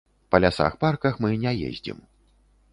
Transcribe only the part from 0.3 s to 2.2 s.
Па лясах-парках мы не ездзім.